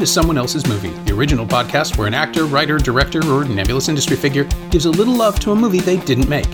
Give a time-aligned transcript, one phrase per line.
[0.00, 4.16] To Someone Else's Movie, the original podcast where an actor, writer, director, or nebulous industry
[4.16, 6.48] figure gives a little love to a movie they didn't make.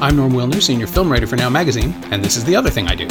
[0.00, 2.86] I'm Norm Wilner, senior film writer for Now Magazine, and this is the other thing
[2.86, 3.06] I do.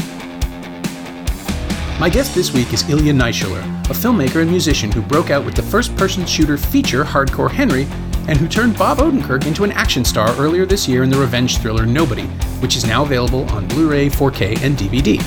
[1.99, 5.55] My guest this week is Ilya Naishuller, a filmmaker and musician who broke out with
[5.55, 7.83] the first person shooter feature Hardcore Henry
[8.29, 11.57] and who turned Bob Odenkirk into an action star earlier this year in the revenge
[11.57, 12.27] thriller Nobody,
[12.61, 15.17] which is now available on Blu ray, 4K, and DVD.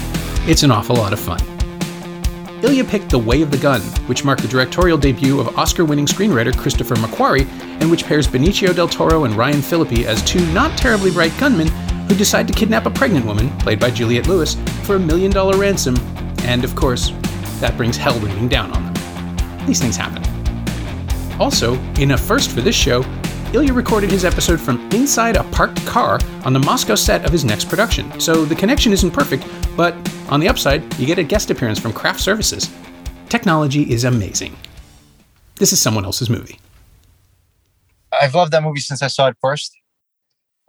[0.49, 1.54] It's an awful lot of fun.
[2.65, 6.07] Ilya picked The Way of the Gun, which marked the directorial debut of Oscar winning
[6.07, 7.47] screenwriter Christopher McQuarrie,
[7.83, 11.69] and which pairs Benicio del Toro and Ryan Phillippe as two not terribly bright gunmen
[12.09, 15.59] who decide to kidnap a pregnant woman, played by Juliette Lewis, for a million dollar
[15.59, 15.95] ransom,
[16.45, 17.11] and of course,
[17.61, 19.67] that brings hell raining down on them.
[19.67, 20.23] These things happen.
[21.39, 23.03] Also, in a first for this show,
[23.55, 27.45] Ilya recorded his episode from inside a parked car on the Moscow set of his
[27.45, 29.95] next production, so the connection isn't perfect, but
[30.29, 32.69] on the upside, you get a guest appearance from Craft Services.
[33.29, 34.57] Technology is amazing.
[35.57, 36.59] This is someone else's movie.
[38.21, 39.73] I've loved that movie since I saw it first.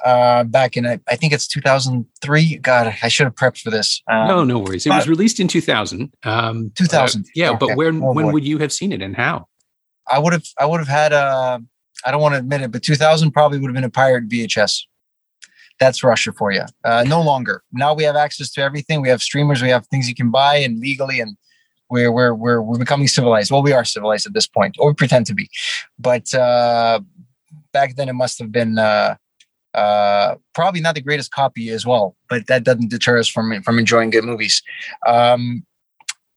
[0.04, 2.58] Uh, back in I, I think it's 2003.
[2.58, 4.04] God, I should have prepped for this.
[4.12, 4.86] Um, no, no worries.
[4.86, 6.14] It was released in 2000.
[6.24, 7.22] Um, 2000.
[7.22, 7.58] Uh, yeah, Okay.
[7.68, 8.34] but when Oh, when boy.
[8.34, 9.48] would you have seen it and how?
[10.08, 11.60] I would have I would have had uh
[12.06, 14.84] I don't want to admit it, but 2000 probably would have been a pirate VHS.
[15.80, 16.64] That's Russia for you.
[16.84, 17.64] Uh, no longer.
[17.74, 19.02] Now we have access to everything.
[19.02, 19.62] We have streamers.
[19.62, 21.36] We have things you can buy and legally, and
[21.90, 23.52] we're we're we're we're becoming civilized.
[23.52, 25.50] Well, we are civilized at this point, or we pretend to be.
[26.00, 27.02] But uh,
[27.74, 29.16] back then, it must have been uh,
[29.74, 32.16] uh, probably not the greatest copy as well.
[32.30, 34.62] But that doesn't deter us from from enjoying good movies.
[35.06, 35.66] Um,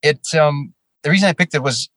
[0.01, 0.73] it um,
[1.03, 1.89] the reason I picked it was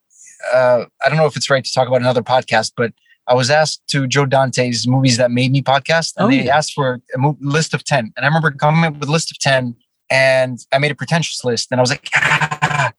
[0.53, 2.93] uh, I don't know if it's right to talk about another podcast, but
[3.29, 6.57] I was asked to Joe Dante's movies that made me podcast, and Oh, they yeah.
[6.57, 8.13] asked for a mo- list of ten.
[8.17, 9.77] And I remember coming up with a list of ten,
[10.11, 12.93] and I made a pretentious list, and I was like, "Ah,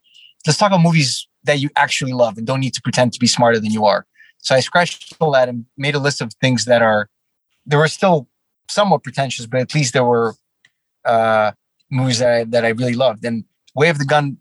[0.47, 3.27] let's talk about movies that you actually love and don't need to pretend to be
[3.27, 4.05] smarter than you are.
[4.37, 7.09] So I scratched all that and made a list of things that are
[7.65, 8.29] they were still
[8.69, 10.35] somewhat pretentious, but at least there were
[11.05, 11.51] uh,
[11.91, 13.25] movies that I, that I really loved.
[13.25, 13.43] And
[13.75, 14.37] Way of the Gun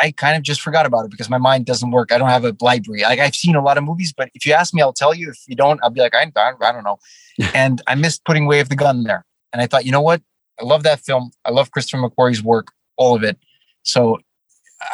[0.00, 2.12] I kind of just forgot about it because my mind doesn't work.
[2.12, 3.02] I don't have a library.
[3.02, 5.30] Like I've seen a lot of movies, but if you ask me, I'll tell you.
[5.30, 6.98] If you don't, I'll be like, I, I, I don't know.
[7.54, 9.24] and I missed putting Way of the Gun there.
[9.52, 10.22] And I thought, you know what?
[10.60, 11.30] I love that film.
[11.44, 13.38] I love Christopher McQuarrie's work, all of it.
[13.82, 14.18] So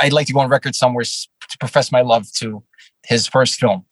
[0.00, 2.62] I'd like to go on record somewhere to profess my love to
[3.04, 3.84] his first film.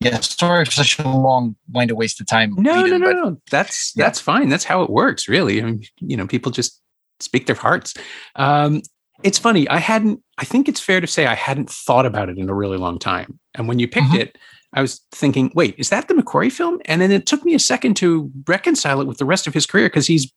[0.00, 2.54] Yeah, sorry for such a long, winded waste of time.
[2.56, 3.40] No, no, no, but no.
[3.50, 4.06] That's Yeah.
[4.06, 4.48] that's fine.
[4.48, 5.60] That's how it works, really.
[5.60, 6.80] I mean, you know, people just
[7.20, 7.94] speak their hearts.
[8.34, 8.82] Um,
[9.22, 9.68] it's funny.
[9.68, 10.20] I hadn't.
[10.38, 12.98] I think it's fair to say I hadn't thought about it in a really long
[12.98, 13.38] time.
[13.54, 14.18] And when you picked Mhm.
[14.20, 14.38] it,
[14.74, 16.80] I was thinking, wait, is that the McQuarrie film?
[16.86, 19.66] And then it took me a second to reconcile it with the rest of his
[19.66, 20.32] career because he's.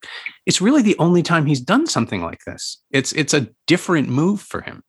[0.45, 2.77] It's really the only time he's done something like this.
[2.91, 4.83] It's it's a different move for him.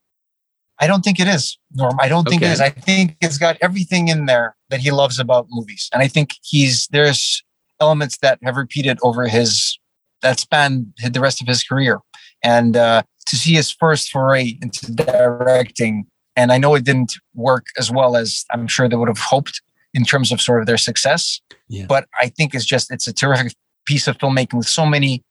[0.78, 1.96] I don't think it is, Norm.
[2.00, 2.60] I don't think it is.
[2.60, 5.88] I think it's got everything in there that he loves about movies.
[5.92, 7.42] And I think he's there's
[7.80, 9.78] elements that have repeated over his
[10.22, 12.00] that span the rest of his career.
[12.42, 16.06] And uh, to see his first foray into directing,
[16.36, 19.60] and I know it didn't work as well as I'm sure they would have hoped
[19.94, 21.40] in terms of sort of their success.
[21.68, 21.86] Yeah.
[21.88, 23.54] But I think it's just it's a terrific
[23.86, 25.24] piece of filmmaking with so many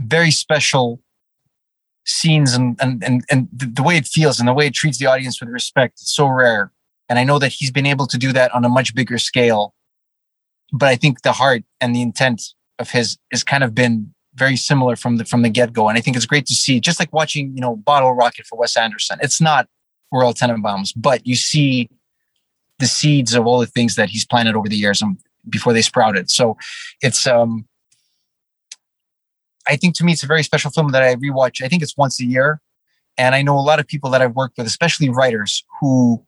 [0.00, 1.00] very special
[2.06, 4.98] scenes and and and, and the, the way it feels and the way it treats
[4.98, 6.70] the audience with respect it's so rare
[7.08, 9.72] and i know that he's been able to do that on a much bigger scale
[10.70, 12.42] but i think the heart and the intent
[12.78, 15.88] of his has kind of been very similar from the from the get-go.
[15.88, 18.58] And i think it's great to see just like watching you know bottle rocket for
[18.58, 19.18] wes anderson.
[19.22, 19.68] It's not
[20.12, 21.88] royal tenenbaums but you see
[22.78, 25.16] the seeds of all the things that he's planted over the years and
[25.48, 26.30] before they sprouted.
[26.30, 26.56] So
[27.00, 27.66] it's um
[29.66, 31.64] I think to me it's a very special film that I rewatch.
[31.64, 32.60] I think it's once a year,
[33.16, 36.22] and I know a lot of people that I've worked with, especially writers, who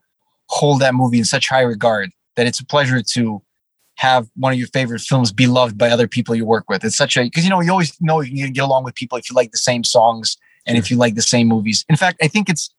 [0.48, 3.42] hold that movie in such high regard that it's a pleasure to
[3.96, 6.84] have one of your favorite films be loved by other people you work with.
[6.84, 9.18] It's such a because you know you always know you can get along with people
[9.18, 11.84] if you like the same songs and if you like the same movies.
[11.88, 12.70] In fact, I think it's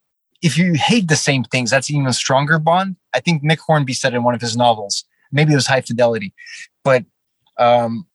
[0.42, 2.96] if you hate the same things, that's an even stronger bond.
[3.14, 6.34] I think Nick Hornby said in one of his novels, maybe it was High Fidelity,
[6.84, 7.04] but
[7.58, 8.06] um,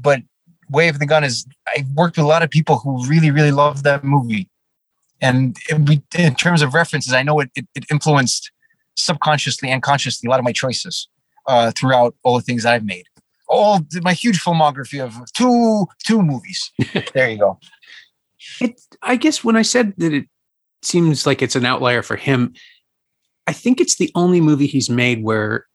[0.00, 0.22] but
[0.68, 3.52] Way of the Gun is I worked with a lot of people who really, really
[3.52, 4.48] love that movie.
[5.20, 8.50] And in, in terms of references, I know it, it, it influenced
[8.96, 11.08] subconsciously and consciously a lot of my choices
[11.46, 13.04] uh, throughout all the things I've made.
[13.48, 16.70] All my huge filmography of two two movies.
[17.14, 17.58] there you go.
[18.60, 20.26] It, I guess when I said that it
[20.82, 22.54] seems like it's an outlier for him,
[23.46, 25.66] I think it's the only movie he's made where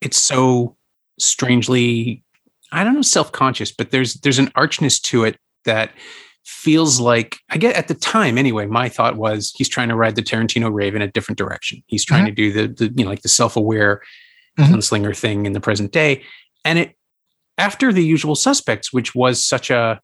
[0.00, 0.76] it's so
[1.18, 2.24] strangely,
[2.72, 5.92] I don't know, self-conscious, but there's there's an archness to it that
[6.44, 8.66] feels like I get at the time anyway.
[8.66, 11.82] My thought was he's trying to ride the Tarantino rave in a different direction.
[11.86, 12.34] He's trying mm-hmm.
[12.34, 14.02] to do the, the you know like the self aware
[14.58, 14.74] mm-hmm.
[14.74, 16.22] gunslinger thing in the present day,
[16.64, 16.96] and it
[17.58, 20.00] after the usual suspects, which was such a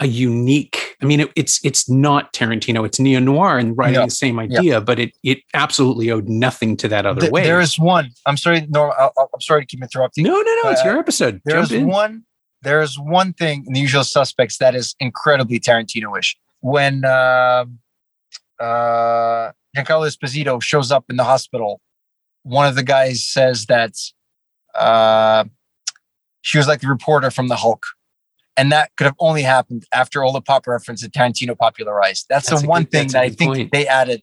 [0.00, 0.96] a unique.
[1.02, 2.84] I mean, it, it's it's not Tarantino.
[2.84, 6.88] It's neo noir and writing the same idea, but it it absolutely owed nothing to
[6.88, 7.42] that other Th- way.
[7.42, 8.10] There is one.
[8.26, 8.92] I'm sorry, Norm.
[8.98, 10.24] I, am sorry to keep interrupting.
[10.24, 10.70] No, no, no.
[10.70, 11.40] It's your episode.
[11.44, 12.24] There's one.
[12.62, 16.36] There is one thing in the Usual Suspects that is incredibly Tarantino-ish.
[16.60, 17.64] When uh,
[18.58, 21.80] uh, Giancarlo Esposito shows up in the hospital,
[22.46, 23.92] one of the guys says that
[24.74, 25.44] uh,
[26.42, 27.84] she was like the reporter from the Hulk
[28.56, 32.26] and that could have only happened after all the pop reference that Tarantino popularized.
[32.28, 33.72] That's, that's the one good, thing that I think point.
[33.72, 34.22] they added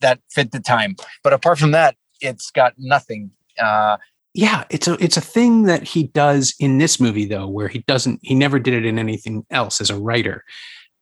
[0.00, 0.96] that fit the time.
[1.22, 3.30] But apart from that, it's got nothing.
[3.58, 3.98] Uh,
[4.34, 7.80] yeah, it's a it's a thing that he does in this movie though, where he
[7.86, 10.44] doesn't he never did it in anything else as a writer,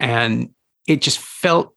[0.01, 0.51] and
[0.87, 1.76] it just felt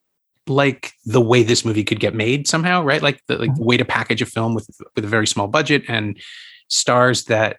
[0.50, 3.02] like the way this movie could get made somehow, right?
[3.02, 3.66] Like the like the mm-hmm.
[3.66, 6.20] way to package a film with with a very small budget and
[6.68, 7.58] stars that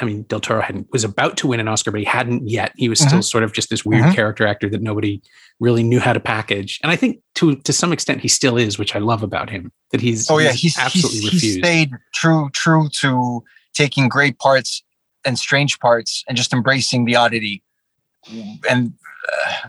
[0.00, 2.72] I mean, Del Toro had was about to win an Oscar, but he hadn't yet.
[2.76, 4.14] He was still sort of just this weird mm-hmm.
[4.14, 5.20] character actor that nobody
[5.58, 6.78] really knew how to package.
[6.82, 9.72] And I think to to some extent he still is, which I love about him.
[9.90, 11.56] That he's oh yeah, he's, he's absolutely he's, refused.
[11.56, 13.42] He stayed true true to
[13.74, 14.82] taking great parts
[15.24, 17.62] and strange parts and just embracing the oddity.
[18.70, 18.92] And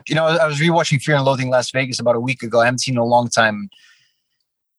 [0.07, 2.61] you know, I was rewatching Fear and Loathing Las Vegas about a week ago.
[2.61, 3.69] I haven't seen in a long time,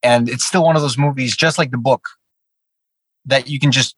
[0.03, 2.09] and it's still one of those movies, just like the book,
[3.27, 3.97] that you can just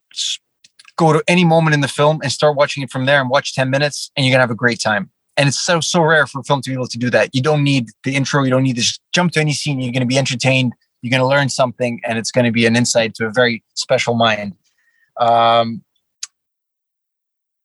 [0.96, 3.54] go to any moment in the film and start watching it from there and watch
[3.54, 5.10] 10 minutes and you're going to have a great time.
[5.36, 7.34] And it's so, so rare for a film to be able to do that.
[7.34, 8.44] You don't need the intro.
[8.44, 9.80] You don't need to jump to any scene.
[9.80, 10.74] You're going to be entertained.
[11.02, 13.64] You're going to learn something and it's going to be an insight to a very
[13.74, 14.54] special mind.
[15.16, 15.82] Um,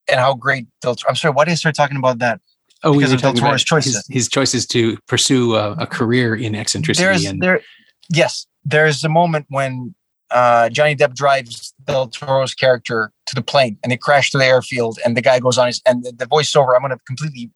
[0.10, 2.42] and how great Del I'm sorry, why did I start talking about that?
[2.84, 3.96] Oh, because we of Del Toro's choices.
[3.96, 7.06] His, his, choices to pursue a, a career in eccentricity.
[7.06, 7.62] There's, and there,
[8.10, 9.96] yes, there's a moment when
[10.32, 14.46] uh, Johnny Depp drives Del Toro's character to the plane and they crash to the
[14.46, 17.52] airfield and the guy goes on his and the, the voiceover i'm going to completely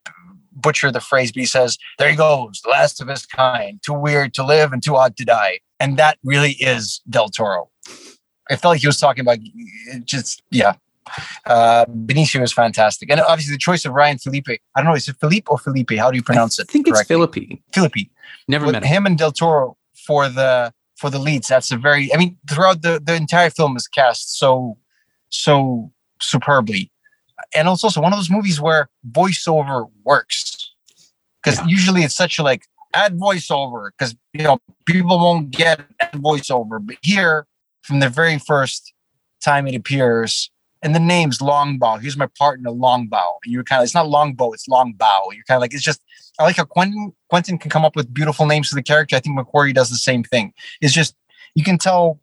[0.55, 3.93] butcher the phrase but he says there he goes the last of his kind too
[3.93, 7.69] weird to live and too odd to die and that really is del toro
[8.49, 9.39] i felt like he was talking about
[10.05, 10.73] just yeah
[11.45, 15.07] uh benicio is fantastic and obviously the choice of ryan felipe i don't know is
[15.07, 17.01] it Felipe or felipe how do you pronounce it i think correctly?
[17.01, 18.09] it's philippe philippe
[18.47, 18.89] never With met him.
[18.89, 19.77] him and del toro
[20.07, 23.75] for the for the leads that's a very i mean throughout the the entire film
[23.75, 24.77] is cast so
[25.33, 25.91] so
[26.21, 26.91] superbly.
[27.53, 30.71] And it's also one of those movies where voiceover works.
[31.43, 31.67] Because yeah.
[31.67, 35.81] usually it's such a like add voiceover because you know people won't get
[36.13, 36.79] voiceover.
[36.85, 37.47] But here,
[37.81, 38.93] from the very first
[39.43, 40.49] time it appears,
[40.83, 42.01] and the name's Longbaugh.
[42.01, 43.39] Here's my partner, Longbaugh.
[43.43, 45.31] And you're kind of it's not Longbow, it's Longbow.
[45.31, 46.01] You're kind of like it's just
[46.37, 49.15] I like how Quentin Quentin can come up with beautiful names for the character.
[49.15, 50.53] I think McQuarrie does the same thing.
[50.81, 51.15] It's just
[51.55, 52.19] you can tell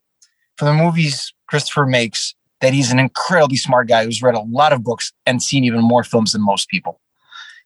[0.56, 4.74] from the movies Christopher makes that he's an incredibly smart guy who's read a lot
[4.74, 7.00] of books and seen even more films than most people.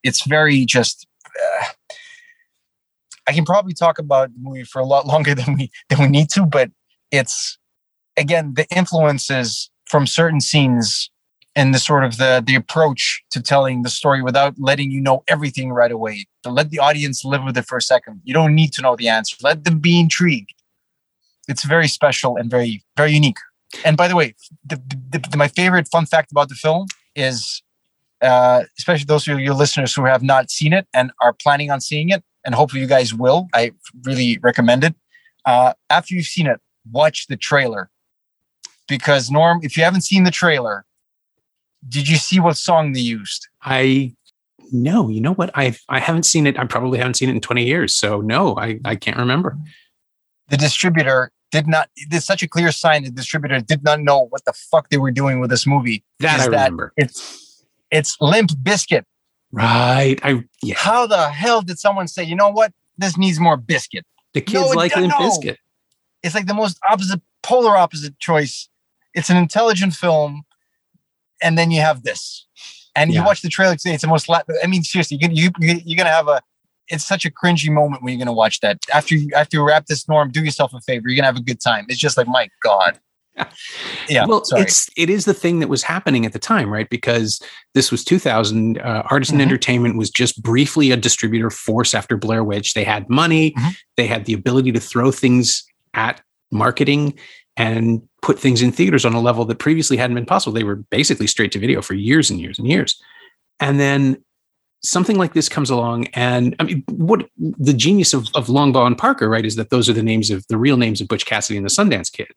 [0.04, 1.06] It's very just.
[1.26, 1.64] Uh,
[3.26, 6.06] I can probably talk about the movie for a lot longer than we than we
[6.06, 6.70] need to, but
[7.10, 7.58] it's
[8.16, 11.08] again the influences from certain scenes
[11.54, 15.22] and the sort of the the approach to telling the story without letting you know
[15.28, 16.26] everything right away.
[16.42, 18.20] To let the audience live with it for a second.
[18.24, 19.36] You don't need to know the answer.
[19.40, 20.52] Let them be intrigued.
[21.46, 23.36] It's very special and very very unique.
[23.84, 24.34] And by the way,
[24.66, 24.82] the,
[25.12, 27.62] the, the, my favorite fun fact about the film is,
[28.20, 31.80] uh, especially those of your listeners who have not seen it and are planning on
[31.80, 33.46] seeing it, and hopefully you guys will.
[33.54, 33.70] I
[34.02, 34.96] really recommend it.
[35.46, 36.58] Uh, after you've seen it,
[36.90, 37.90] watch the trailer
[38.88, 40.84] because Norm, if you haven't seen the trailer,
[41.88, 43.48] did you see what song they used?
[43.62, 44.14] I
[44.72, 45.50] no, you know what?
[45.54, 46.58] I I haven't seen it.
[46.58, 47.94] I probably haven't seen it in 20 years.
[47.94, 49.56] So no, I I can't remember.
[50.48, 54.44] The distributor did not there's such a clear sign the distributor did not know what
[54.44, 56.04] the fuck they were doing with this movie.
[56.20, 56.92] That I that remember.
[56.96, 59.04] It's it's Limp Bizkit.
[59.52, 60.18] Right.
[60.24, 60.74] I yeah.
[60.76, 62.72] How the hell did someone say, you know what?
[62.98, 64.02] This needs more Bizkit.
[64.32, 65.28] The kids no, like Limp no.
[65.28, 65.56] Bizkit.
[66.24, 68.68] It's like the most opposite, polar opposite choice.
[69.14, 70.42] It's an intelligent film,
[71.42, 72.46] and then you have this,
[72.94, 73.20] and yeah.
[73.20, 73.74] you watch the trailer.
[73.74, 74.28] It's the most.
[74.30, 76.40] I mean, seriously, you, you you're gonna have a
[76.88, 78.78] it's such a cringy moment when you're going to watch that.
[78.92, 81.08] After you after you wrap this norm, do yourself a favor.
[81.08, 81.86] You're going to have a good time.
[81.88, 82.98] It's just like, my God.
[84.08, 84.26] Yeah.
[84.26, 84.62] Well, sorry.
[84.62, 86.88] it's it is the thing that was happening at the time, right?
[86.88, 87.42] Because
[87.72, 88.78] this was 2000.
[88.78, 89.42] Uh, Artisan mm-hmm.
[89.42, 92.74] Entertainment was just briefly a distributor force after Blair Witch.
[92.74, 93.70] They had money, mm-hmm.
[93.96, 96.20] they had the ability to throw things at
[96.52, 97.18] marketing
[97.56, 100.54] and put things in theaters on a level that previously hadn't been possible.
[100.54, 102.98] They were basically straight to video for years and years and years.
[103.60, 104.24] And then
[104.82, 108.98] something like this comes along and i mean what the genius of, of longbaugh and
[108.98, 111.56] parker right is that those are the names of the real names of butch cassidy
[111.56, 112.28] and the sundance kid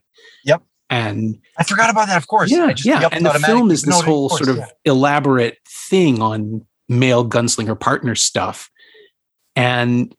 [0.46, 0.64] Yep.
[0.90, 2.16] and I forgot about that.
[2.16, 2.50] Of course.
[2.50, 4.68] yeah just- yeah yep, and the film is this whole course, sort of yeah.
[4.86, 8.70] elaborate thing on male gunslinger partner stuff
[9.58, 10.16] and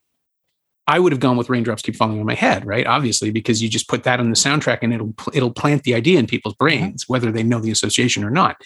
[0.88, 2.86] I would have gone with raindrops keep falling on my head, right?
[2.86, 6.18] Obviously, because you just put that on the soundtrack and it'll it'll plant the idea
[6.18, 8.56] in people's brains, whether they know the association or not.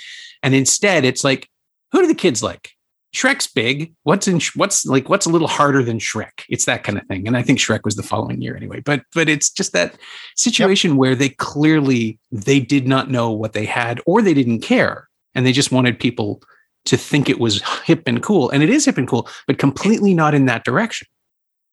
[0.43, 1.49] And instead, it's like,
[1.91, 2.71] who do the kids like?
[3.13, 3.93] Shrek's big.
[4.05, 6.45] What's in what's like what's a little harder than Shrek?
[6.49, 7.27] It's that kind of thing.
[7.27, 8.81] And I think Shrek was the following year anyway.
[8.81, 9.97] But but it's just that
[10.37, 15.09] situation where they clearly they did not know what they had or they didn't care,
[15.35, 16.41] and they just wanted people
[16.85, 18.49] to think it was hip and cool.
[18.51, 21.07] And it is hip and cool, but completely not in that direction.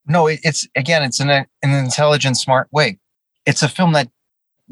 [0.09, 2.99] No, it, it's again, it's in a, an intelligent, smart way.
[3.45, 4.09] It's a film that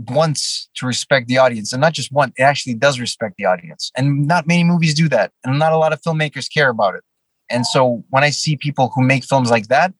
[0.10, 2.34] wants to respect the audience, and not just one.
[2.38, 5.78] It actually does respect the audience, and not many movies do that, and not a
[5.78, 7.04] lot of filmmakers care about it.
[7.50, 9.94] And so, when I see people who make films like that,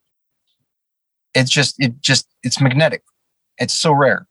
[1.36, 3.04] it's just, it just, it's magnetic.
[3.60, 4.28] It's so rare.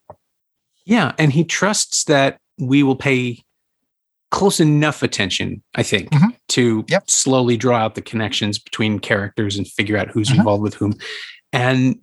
[0.84, 3.44] Yeah, and he trusts that we will pay
[4.36, 6.36] close enough attention, I think, Mhm.
[6.48, 7.10] to Yep.
[7.10, 10.38] slowly draw out the connections between characters and figure out who's Mhm.
[10.38, 10.94] involved with whom.
[11.52, 11.96] And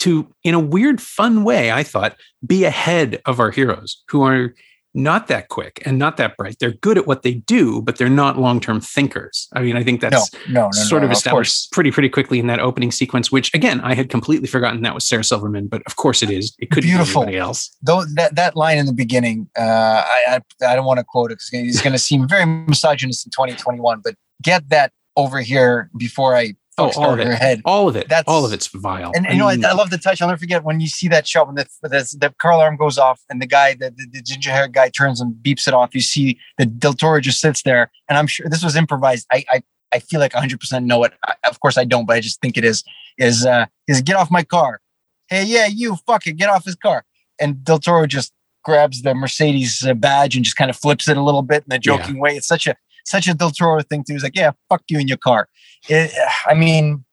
[0.00, 2.16] to, in a weird, fun way, I thought,
[2.46, 4.54] be ahead of our heroes who are
[4.94, 6.56] not that quick and not that bright.
[6.58, 9.48] They're good at what they do, but they're not long-term thinkers.
[9.54, 12.46] I mean, I think that's no, no, sort no, of established pretty pretty quickly in
[12.48, 15.96] that opening sequence, which again I had completely forgotten that was Sarah Silverman, but of
[15.96, 16.54] course it is.
[16.58, 17.22] It could Beautiful.
[17.22, 17.76] be anybody else.
[17.82, 21.30] Though that, that line in the beginning, uh, I, I I don't want to quote
[21.30, 24.00] it because it's going to seem very misogynist in 2021.
[24.02, 27.26] But get that over here before I Oh, all of it.
[27.38, 27.62] head.
[27.64, 28.08] All of it.
[28.08, 29.12] That's- all of it's vile.
[29.14, 30.20] And I you know, I, I love the touch.
[30.20, 32.98] I'll never forget when you see that shot when the the, the car alarm goes
[32.98, 35.94] off and the guy, the, the, the ginger hair guy, turns and beeps it off.
[35.94, 39.26] You see the Del Toro just sits there, and I'm sure this was improvised.
[39.32, 41.12] I I, I feel like 100 percent know it.
[41.26, 42.84] I, of course, I don't, but I just think it is.
[43.18, 44.80] Is uh is get off my car?
[45.28, 47.04] Hey, yeah, you fuck it, get off his car.
[47.40, 48.32] And Del Toro just
[48.64, 51.72] grabs the Mercedes uh, badge and just kind of flips it a little bit in
[51.72, 52.36] a joking way.
[52.36, 54.14] It's such a such a Del Toro thing too.
[54.14, 55.48] He's like, yeah, fuck you in your car.
[55.88, 56.12] It,
[56.46, 57.04] I mean,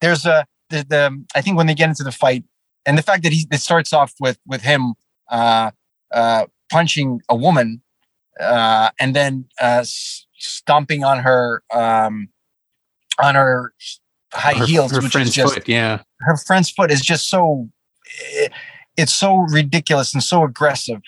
[0.00, 2.44] there's a the, the I think when they get into the fight
[2.86, 4.94] and the fact that he it starts off with with him
[5.30, 5.70] uh,
[6.12, 7.82] uh, punching a woman
[8.40, 12.28] uh, and then uh, stomping on her um,
[13.20, 13.72] on her
[14.32, 15.68] high her, heels, her which is just foot.
[15.68, 16.02] Yeah.
[16.20, 17.68] her friend's foot is just so
[18.36, 18.48] eh,
[18.96, 21.00] it's so ridiculous and so aggressive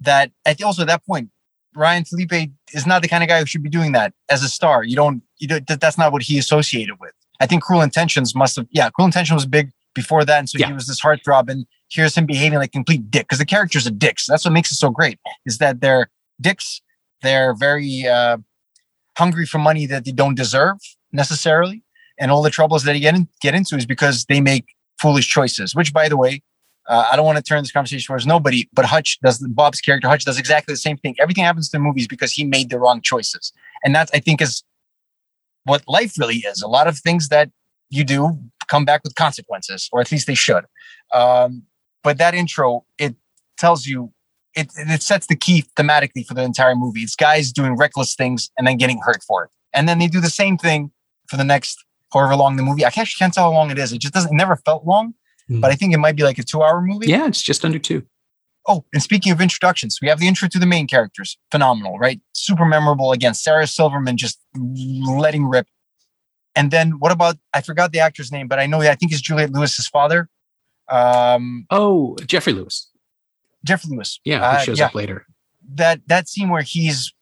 [0.00, 1.30] that at also at that point
[1.74, 4.48] Ryan Felipe is not the kind of guy who should be doing that as a
[4.48, 4.84] star.
[4.84, 7.12] You don't you don't that's not what he associated with.
[7.40, 10.58] I think Cruel Intentions must have yeah, Cruel Intention was big before that and so
[10.58, 10.68] Yeah.
[10.68, 13.86] he was this heartthrob and here's him behaving like a complete dick because the characters
[13.86, 14.26] are dicks.
[14.26, 16.08] That's what makes it so great is that they're
[16.40, 16.80] dicks.
[17.22, 18.38] They're very uh,
[19.18, 20.78] hungry for money that they don't deserve
[21.12, 21.84] necessarily
[22.18, 24.64] and all the troubles that they get in, get into is because they make
[25.00, 25.74] foolish choices.
[25.74, 26.42] Which, by the way,
[26.88, 30.08] uh, I don't want to turn this conversation towards nobody, but Hutch does Bob's character.
[30.08, 31.14] Hutch does exactly the same thing.
[31.20, 33.52] Everything happens to the movies because he made the wrong choices,
[33.84, 34.62] and that's I think is
[35.64, 36.60] what life really is.
[36.62, 37.50] A lot of things that
[37.90, 40.64] you do come back with consequences, or at least they should.
[41.12, 41.62] Um,
[42.02, 43.14] but that intro it
[43.58, 44.12] tells you.
[44.54, 47.00] It, it sets the key thematically for the entire movie.
[47.00, 49.50] It's guys doing reckless things and then getting hurt for it.
[49.72, 50.90] And then they do the same thing
[51.26, 52.84] for the next however long the movie.
[52.84, 53.92] I actually can't tell how long it is.
[53.92, 54.32] It just doesn't.
[54.32, 55.14] It never felt long,
[55.52, 55.60] Mm.
[55.60, 57.08] but I think it might be like a two-hour movie.
[57.08, 58.04] Yeah, it's just under two.
[58.68, 61.36] Oh, and speaking of introductions, we have the intro to the main characters.
[61.50, 62.20] Phenomenal, right?
[62.32, 63.10] Super memorable.
[63.12, 65.66] Again, Sarah Silverman just letting rip.
[66.54, 67.36] And then what about?
[67.52, 68.80] I forgot the actor's name, but I know.
[68.80, 70.28] I think it's Juliette Lewis's father,
[70.88, 72.90] um, Oh, Geoffrey Lewis.
[73.64, 74.20] Geoffrey Lewis.
[74.24, 74.86] Yeah, who Uh, shows yeah.
[74.86, 75.26] up later.
[75.74, 77.12] that that scene where he's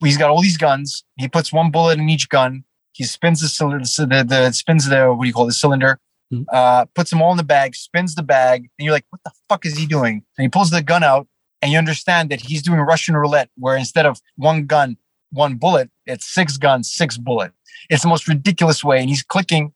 [0.00, 1.04] he's got all these guns.
[1.16, 2.64] He puts one bullet in each gun.
[2.92, 5.98] He spins the cylinder, the, the spins the what do you call the cylinder,
[6.32, 6.44] Mhm.
[6.52, 9.32] uh, puts them all in the bag, spins the bag, and you're like, what the
[9.48, 10.24] fuck is he doing?
[10.38, 11.26] And he pulls the gun out,
[11.60, 14.96] and you understand that he's doing Russian roulette, where instead of one gun,
[15.30, 17.52] one bullet, it's six guns, six bullet.
[17.90, 19.72] It's the most ridiculous way, and he's clicking,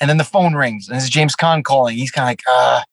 [0.00, 1.96] and then the phone rings, and it's James Caan calling.
[1.96, 2.84] He's kind of like, ah,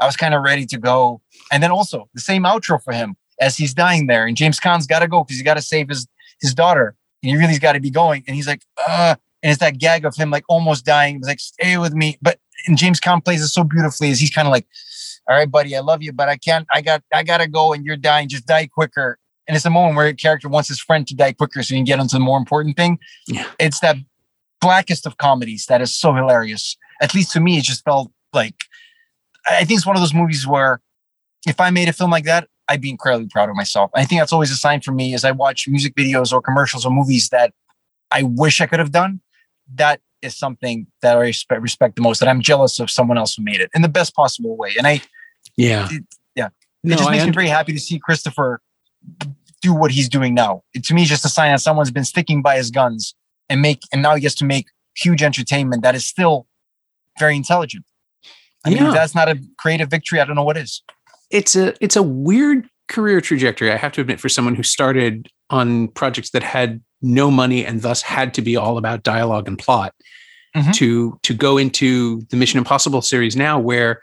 [0.00, 1.20] I was kind of ready to go,
[1.52, 4.86] and then also the same outro for him as he's dying there, and James Caan's
[4.86, 6.06] got to go because he got to save his
[6.40, 9.60] his daughter, and he really's got to be going, and he's like, uh, and it's
[9.60, 13.00] that gag of him like almost dying, He's like, stay with me, but and James
[13.00, 14.66] Caan plays it so beautifully as he's kind of like,
[15.28, 17.84] all right, buddy, I love you, but I can't, I got, I gotta go, and
[17.84, 19.18] you're dying, just die quicker.
[19.48, 21.78] And it's a moment where a character wants his friend to die quicker so he
[21.78, 22.98] can get onto the more important thing.
[23.26, 23.46] Yeah.
[23.58, 23.96] It's that
[24.60, 26.76] blackest of comedies that is so hilarious.
[27.00, 28.54] At least to me, it just felt like
[29.46, 30.80] I I think it's one of those movies where
[31.46, 33.90] if I made a film like that, I'd be incredibly proud of myself.
[33.94, 36.86] I think that's always a sign for me as I watch music videos or commercials
[36.86, 37.52] or movies that
[38.12, 39.20] I wish I could have done.
[39.74, 42.20] That is something that I respect, respect the most.
[42.20, 44.74] That I'm jealous of someone else who made it in the best possible way.
[44.78, 45.02] And I,
[45.56, 46.04] yeah, it,
[46.34, 46.48] yeah,
[46.84, 48.60] no, it just makes me very happy to see Christopher
[49.60, 50.62] do what he's doing now.
[50.74, 53.14] It, to me, it's just a sign that someone's been sticking by his guns
[53.48, 54.66] and make, and now he gets to make
[54.96, 56.46] huge entertainment that is still
[57.18, 57.84] very intelligent.
[58.64, 58.80] I yeah.
[58.80, 60.82] mean, if that's not a creative victory, I don't know what is.
[61.30, 63.72] It's a it's a weird career trajectory.
[63.72, 67.82] I have to admit, for someone who started on projects that had no money and
[67.82, 69.94] thus had to be all about dialogue and plot,
[70.56, 70.70] mm-hmm.
[70.72, 74.00] to to go into the Mission Impossible series now, where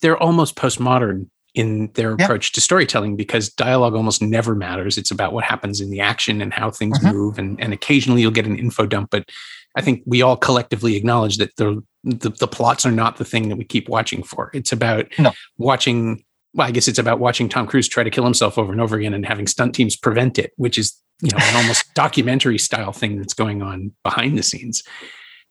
[0.00, 2.24] they're almost postmodern in their yeah.
[2.24, 4.96] approach to storytelling because dialogue almost never matters.
[4.96, 7.16] It's about what happens in the action and how things mm-hmm.
[7.16, 9.28] move, and and occasionally you'll get an info dump, but
[9.76, 13.48] I think we all collectively acknowledge that the, the, the plots are not the thing
[13.48, 14.50] that we keep watching for.
[14.52, 15.32] It's about no.
[15.56, 16.24] watching.
[16.54, 18.96] Well, I guess it's about watching Tom Cruise try to kill himself over and over
[18.96, 22.92] again and having stunt teams prevent it, which is you know an almost documentary style
[22.92, 24.82] thing that's going on behind the scenes.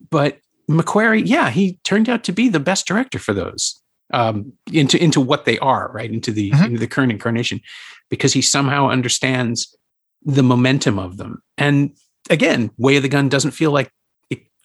[0.09, 0.39] But
[0.69, 3.81] McQuarrie, yeah, he turned out to be the best director for those
[4.13, 6.65] um, into into what they are, right into the mm-hmm.
[6.65, 7.61] into the current incarnation,
[8.09, 9.75] because he somehow understands
[10.23, 11.41] the momentum of them.
[11.57, 11.97] And
[12.29, 13.91] again, Way of the Gun doesn't feel like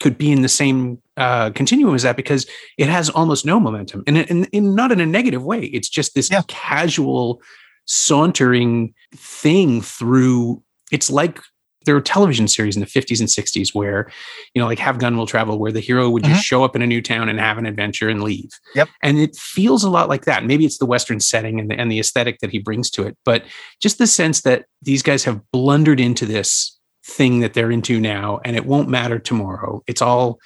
[0.00, 4.02] could be in the same uh, continuum as that because it has almost no momentum
[4.06, 5.64] and, and, and not in a negative way.
[5.64, 6.42] It's just this yeah.
[6.48, 7.40] casual
[7.86, 10.62] sauntering thing through.
[10.92, 11.40] It's like
[11.86, 14.10] there were television series in the 50s and 60s where,
[14.54, 16.40] you know, like Have Gun Will Travel, where the hero would just mm-hmm.
[16.40, 18.50] show up in a new town and have an adventure and leave.
[18.74, 18.88] Yep.
[19.02, 20.44] And it feels a lot like that.
[20.44, 23.16] Maybe it's the Western setting and the, and the aesthetic that he brings to it,
[23.24, 23.44] but
[23.80, 26.76] just the sense that these guys have blundered into this
[27.06, 29.82] thing that they're into now and it won't matter tomorrow.
[29.86, 30.38] It's all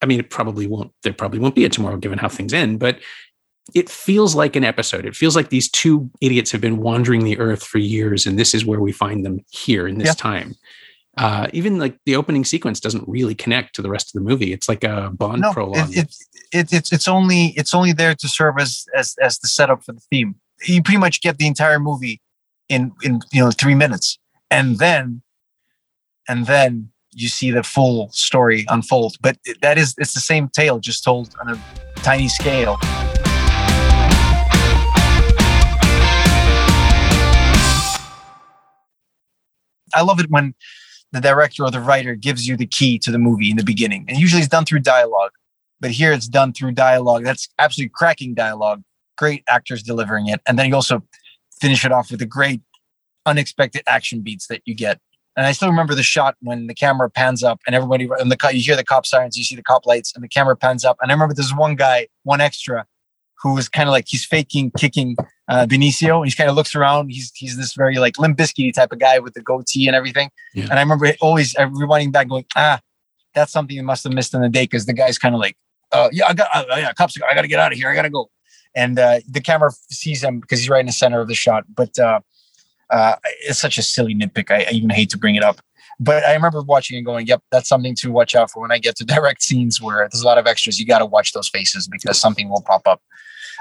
[0.00, 2.78] i mean it probably won't there probably won't be a tomorrow given how things end
[2.78, 3.00] but
[3.74, 5.04] it feels like an episode.
[5.04, 8.54] It feels like these two idiots have been wandering the earth for years and this
[8.54, 10.14] is where we find them here in this yeah.
[10.14, 10.54] time.
[11.16, 14.52] Uh, even like the opening sequence doesn't really connect to the rest of the movie.
[14.52, 15.90] It's like a bond no, prologue.
[15.90, 16.14] it, it,
[16.52, 19.92] it, it's it's only it's only there to serve as as as the setup for
[19.92, 20.36] the theme.
[20.64, 22.20] You pretty much get the entire movie
[22.68, 24.16] in in you know three minutes
[24.48, 25.22] and then
[26.28, 29.16] and then you see the full story unfold.
[29.20, 31.60] But that is it's the same tale, just told on a
[31.96, 32.78] tiny scale.
[39.94, 40.54] I love it when
[41.12, 44.04] the director or the writer gives you the key to the movie in the beginning.
[44.06, 45.30] And usually it's done through dialogue,
[45.80, 47.24] but here it's done through dialogue.
[47.24, 48.82] That's absolutely cracking dialogue.
[49.16, 50.42] Great actors delivering it.
[50.46, 51.02] And then you also
[51.58, 52.60] finish it off with the great
[53.24, 55.00] unexpected action beats that you get.
[55.38, 58.36] And I still remember the shot when the camera pans up and everybody and the
[58.52, 60.98] you hear the cop sirens, you see the cop lights, and the camera pans up.
[61.00, 62.86] And I remember there's one guy, one extra,
[63.40, 65.14] who was kind of like he's faking kicking
[65.46, 67.10] uh, Benicio, and he kind of looks around.
[67.10, 70.28] He's he's this very like Limp Bizkit type of guy with the goatee and everything.
[70.54, 70.64] Yeah.
[70.64, 72.80] And I remember always rewinding back, going, ah,
[73.32, 75.56] that's something you must have missed in the day because the guy's kind of like,
[75.92, 77.94] uh, yeah, I got, uh, yeah, cops, I got to get out of here, I
[77.94, 78.28] got to go.
[78.74, 81.62] And uh, the camera sees him because he's right in the center of the shot,
[81.72, 81.96] but.
[81.96, 82.22] Uh,
[82.90, 84.50] uh, it's such a silly nitpick.
[84.50, 85.60] I, I, even hate to bring it up.
[86.00, 88.78] But I remember watching and going, yep, that's something to watch out for when I
[88.78, 90.78] get to direct scenes where there's a lot of extras.
[90.78, 93.02] You got to watch those faces because something will pop up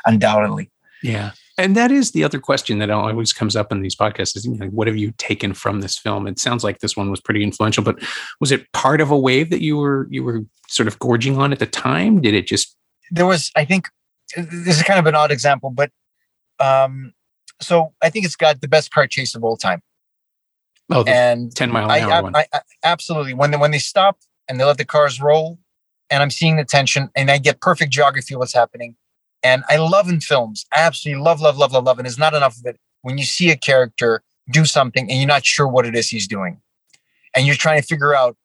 [0.06, 0.72] undoubtedly.
[1.04, 1.32] Yeah.
[1.60, 4.56] And that is the other question that always comes up in these podcasts is you
[4.56, 6.28] know, what have you taken from this film?
[6.28, 7.98] It sounds like this one was pretty influential, but
[8.40, 11.52] was it part of a wave that you were you were sort of gorging on
[11.52, 12.22] at the time?
[12.22, 12.76] Did it just
[13.10, 13.90] there was I think
[14.36, 15.90] this is kind of an odd example, but
[16.60, 17.13] um
[17.62, 19.82] so I think it's got the best car chase of all time.
[20.89, 23.34] Oh, and 10 mile an hour I, I, I, absolutely.
[23.34, 25.60] When they, when they stop and they let the cars roll,
[26.10, 28.96] and I'm seeing the tension, and I get perfect geography of what's happening.
[29.43, 32.00] And I love in films, I absolutely love, love, love, love, love.
[32.00, 35.28] And there's not enough of it when you see a character do something and you're
[35.28, 36.62] not sure what it is he's doing,
[37.36, 38.38] and you're trying to figure out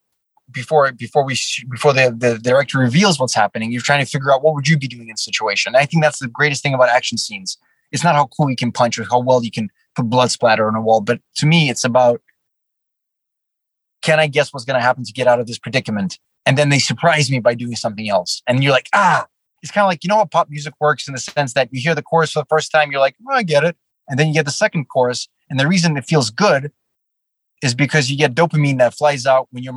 [0.51, 1.37] before before we
[1.71, 3.73] before the, the director reveals what's happening.
[3.73, 5.75] You're trying to figure out what would you be doing in situation.
[5.75, 7.59] And I think that's the greatest thing about action scenes.
[7.93, 10.67] It's not how cool you can punch or how well you can put blood splatter
[10.67, 12.21] on a wall, but to me, it's about
[14.03, 16.19] can I guess what's going to happen to get out of this predicament?
[16.45, 18.43] And then they surprise me by doing something else.
[18.49, 19.27] And you're like, ah,
[19.63, 21.81] it's kind of like, you know how pop music works in the sense that you
[21.81, 23.77] hear the chorus for the first time, you're like, oh, I get it.
[24.09, 25.29] And then you get the second chorus.
[25.49, 26.73] And the reason it feels good
[27.63, 29.75] is because you get dopamine that flies out when your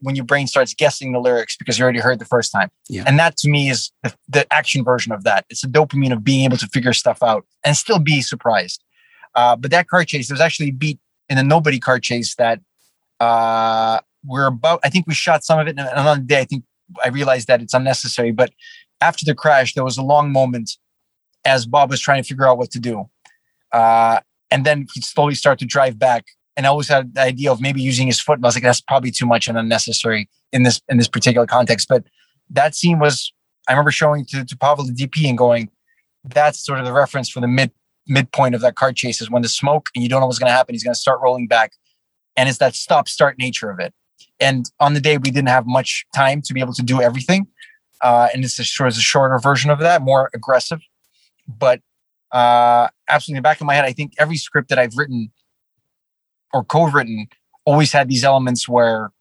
[0.00, 2.68] when your brain starts guessing the lyrics because you already heard the first time.
[2.88, 3.04] Yeah.
[3.06, 5.44] And that to me is the, the, action version of that.
[5.50, 8.82] It's a dopamine of being able to figure stuff out and still be surprised.
[9.36, 12.34] Uh, but that car chase, there was actually a beat in the nobody car chase
[12.36, 12.60] that
[13.20, 15.78] uh, we're about, I think we shot some of it.
[15.78, 16.64] And another day, I think
[17.04, 18.32] I realized that it's unnecessary.
[18.32, 18.52] But
[19.00, 20.72] after the crash, there was a long moment
[21.44, 23.08] as Bob was trying to figure out what to do.
[23.72, 26.24] Uh, and then he slowly started to drive back.
[26.58, 28.40] And I always had the idea of maybe using his foot.
[28.42, 31.88] I was like, that's probably too much and unnecessary in this in this particular context.
[31.88, 32.04] But
[32.50, 33.32] that scene was
[33.68, 35.70] I remember showing to, to Pavel the DP and going,
[36.24, 37.70] that's sort of the reference for the mid
[38.08, 40.50] midpoint of that car chase is when the smoke and you don't know what's going
[40.50, 40.74] to happen.
[40.74, 41.72] He's going to start rolling back,
[42.36, 43.94] and it's that stop start nature of it.
[44.40, 47.46] And on the day we didn't have much time to be able to do everything,
[48.02, 50.80] uh, and it's a, a shorter version of that, more aggressive.
[51.46, 51.82] But
[52.32, 55.30] uh, absolutely, in the back of my head, I think every script that I've written
[56.53, 57.27] or co-written
[57.65, 59.11] always had these elements where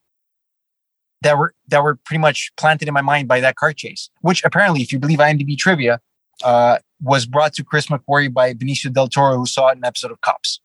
[1.23, 4.45] that were that were pretty much planted in my mind by that car chase, which
[4.45, 6.01] apparently, if you believe IMDb trivia,
[6.45, 9.85] uh, was brought to Chris McQuarrie by Benicio del Toro, who saw it in an
[9.85, 10.61] episode of Cops.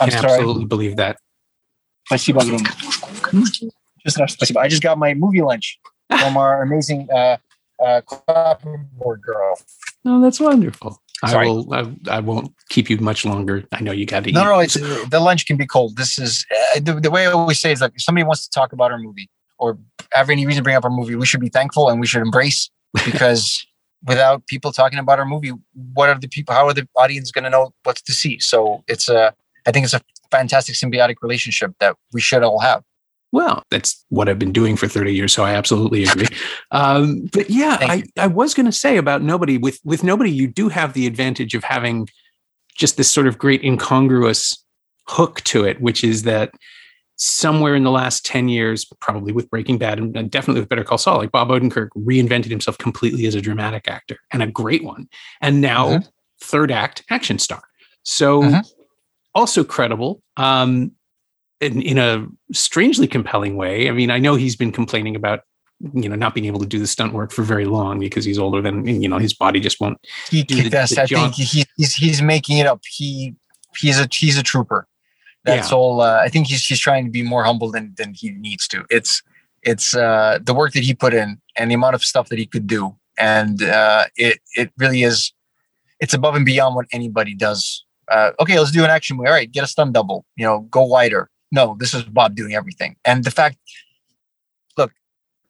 [0.00, 1.18] I can absolutely believe that.
[2.06, 2.40] Спасибо
[4.04, 4.60] Just спасибо.
[4.60, 7.36] I just got my movie lunch from our amazing uh,
[7.84, 9.58] uh, clapperboard girl.
[10.04, 11.00] Oh, that's wonderful.
[11.25, 11.47] Sorry.
[11.47, 11.73] I will.
[11.73, 13.63] I, I, won't keep you much longer.
[13.71, 14.43] I know you got to no, eat.
[14.43, 15.97] No, it's, the lunch can be cold.
[15.97, 18.51] This is uh, the, the, way I always say is like if somebody wants to
[18.51, 19.79] talk about our movie or
[20.13, 22.21] have any reason to bring up our movie, we should be thankful and we should
[22.21, 22.69] embrace
[23.05, 23.65] because
[24.05, 25.53] without people talking about our movie,
[25.93, 26.53] what are the people?
[26.53, 28.39] How are the audience going to know what to see?
[28.39, 29.33] So it's a.
[29.65, 30.01] I think it's a
[30.31, 32.83] fantastic symbiotic relationship that we should all have.
[33.31, 36.27] Well, that's what I've been doing for 30 years, so I absolutely agree.
[36.71, 40.47] um, but yeah, I, I was going to say about nobody with with nobody, you
[40.47, 42.07] do have the advantage of having
[42.75, 44.63] just this sort of great incongruous
[45.07, 46.51] hook to it, which is that
[47.17, 50.99] somewhere in the last 10 years, probably with Breaking Bad and definitely with Better Call
[50.99, 55.09] Saul, like Bob Odenkirk reinvented himself completely as a dramatic actor and a great one.
[55.41, 56.09] And now mm-hmm.
[56.41, 57.63] third act action star.
[58.03, 58.59] So mm-hmm.
[59.33, 60.21] also credible.
[60.37, 60.91] Um,
[61.61, 63.89] in, in a strangely compelling way.
[63.89, 65.41] I mean, I know he's been complaining about
[65.93, 68.39] you know not being able to do the stunt work for very long because he's
[68.39, 71.65] older than you know his body just won't he do the, the I think he,
[71.77, 72.81] he's he's making it up.
[72.87, 73.35] He
[73.75, 74.87] he's a he's a trooper.
[75.43, 75.77] That's yeah.
[75.77, 76.01] all.
[76.01, 78.85] Uh, I think he's he's trying to be more humble than than he needs to.
[78.89, 79.21] It's
[79.61, 82.45] it's uh, the work that he put in and the amount of stuff that he
[82.45, 85.31] could do, and uh, it it really is.
[85.99, 87.83] It's above and beyond what anybody does.
[88.07, 89.27] Uh, okay, let's do an action movie.
[89.27, 90.25] All right, get a stunt double.
[90.35, 92.95] You know, go wider no, this is Bob doing everything.
[93.05, 93.57] And the fact,
[94.77, 94.91] look,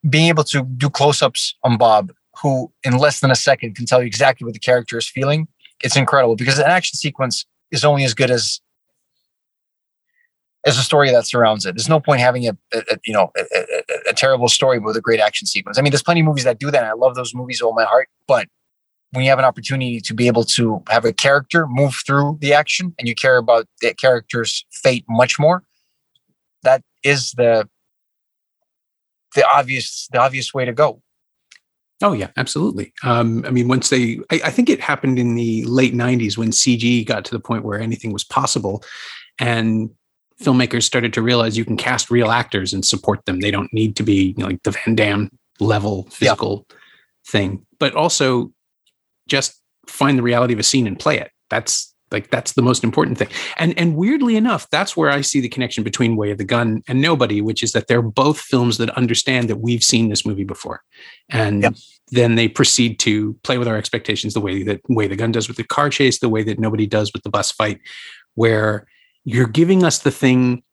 [0.09, 3.85] being able to do close ups on Bob, who in less than a second can
[3.85, 5.47] tell you exactly what the character is feeling,
[5.83, 8.61] it's incredible because an action sequence is only as good as
[10.65, 11.75] as a story that surrounds it.
[11.75, 15.01] There's no point having a, a, a you know a, a, terrible story with a
[15.01, 15.77] great action sequence.
[15.77, 16.83] I mean, there's plenty of movies that do that.
[16.83, 18.47] I love those movies with all my heart, but
[19.11, 22.53] when you have an opportunity to be able to have a character move through the
[22.53, 25.63] action and you care about that character's fate much more,
[26.63, 27.67] that is the
[29.35, 31.01] the obvious the obvious way to go.
[32.01, 32.93] Oh yeah, absolutely.
[33.03, 36.51] Um, I mean, once they, I, I, think it happened in the late '90s when
[36.51, 38.83] CG got to the point where anything was possible,
[39.39, 39.89] and
[40.39, 43.39] filmmakers started to realize you can cast real actors and support them.
[43.39, 46.75] They don't need to be you know, like the Van Damme level physical yeah.
[47.27, 48.51] thing, but also
[49.27, 51.31] just find the reality of a scene and play it.
[51.49, 53.27] That's like that's the most important thing.
[53.57, 56.83] And and weirdly enough, that's where I see the connection between Way of the Gun
[56.87, 60.45] and Nobody, which is that they're both films that understand that we've seen this movie
[60.45, 60.83] before.
[61.29, 61.73] And yep.
[62.11, 65.31] then they proceed to play with our expectations the way that Way of the Gun
[65.31, 67.79] does with the car chase, the way that Nobody does with the bus fight,
[68.35, 68.87] where
[69.25, 70.63] you're giving us the thing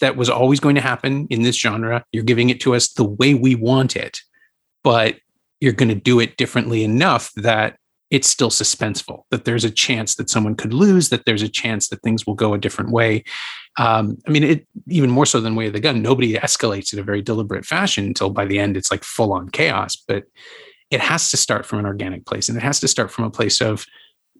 [0.00, 2.04] that was always going to happen in this genre.
[2.12, 4.20] You're giving it to us the way we want it,
[4.82, 5.16] but
[5.60, 7.76] you're going to do it differently enough that
[8.12, 11.88] it's still suspenseful that there's a chance that someone could lose that there's a chance
[11.88, 13.24] that things will go a different way.
[13.78, 16.98] Um, i mean it even more so than way of the gun nobody escalates in
[16.98, 20.24] a very deliberate fashion until by the end it's like full on chaos but
[20.90, 23.30] it has to start from an organic place and it has to start from a
[23.30, 23.86] place of